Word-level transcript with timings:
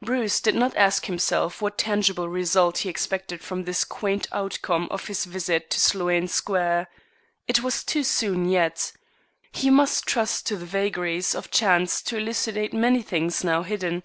Bruce 0.00 0.40
did 0.40 0.54
not 0.54 0.74
ask 0.78 1.04
himself 1.04 1.60
what 1.60 1.76
tangible 1.76 2.26
result 2.26 2.78
he 2.78 2.88
expected 2.88 3.42
from 3.42 3.64
this 3.64 3.84
quaint 3.84 4.26
outcome 4.32 4.88
of 4.90 5.08
his 5.08 5.26
visit 5.26 5.68
to 5.68 5.78
Sloane 5.78 6.26
Square. 6.26 6.88
It 7.46 7.62
was 7.62 7.84
too 7.84 8.02
soon 8.02 8.48
yet. 8.48 8.92
He 9.52 9.68
must 9.68 10.06
trust 10.06 10.46
to 10.46 10.56
the 10.56 10.64
vagaries 10.64 11.34
of 11.34 11.50
chance 11.50 12.00
to 12.04 12.16
elucidate 12.16 12.72
many 12.72 13.02
things 13.02 13.44
now 13.44 13.62
hidden. 13.62 14.04